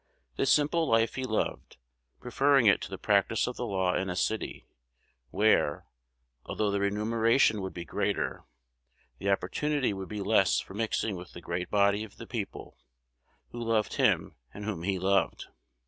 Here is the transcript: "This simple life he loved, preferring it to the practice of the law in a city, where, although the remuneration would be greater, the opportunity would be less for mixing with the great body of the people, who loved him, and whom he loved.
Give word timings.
"This 0.35 0.51
simple 0.51 0.87
life 0.87 1.13
he 1.13 1.25
loved, 1.25 1.77
preferring 2.19 2.65
it 2.65 2.81
to 2.81 2.89
the 2.89 2.97
practice 2.97 3.45
of 3.45 3.55
the 3.55 3.67
law 3.67 3.93
in 3.93 4.09
a 4.09 4.15
city, 4.15 4.65
where, 5.29 5.85
although 6.43 6.71
the 6.71 6.79
remuneration 6.79 7.61
would 7.61 7.75
be 7.75 7.85
greater, 7.85 8.43
the 9.19 9.29
opportunity 9.29 9.93
would 9.93 10.09
be 10.09 10.21
less 10.23 10.59
for 10.59 10.73
mixing 10.73 11.15
with 11.15 11.33
the 11.33 11.39
great 11.41 11.69
body 11.69 12.03
of 12.03 12.17
the 12.17 12.25
people, 12.25 12.79
who 13.51 13.61
loved 13.61 13.97
him, 13.97 14.33
and 14.55 14.65
whom 14.65 14.81
he 14.81 14.97
loved. 14.97 15.49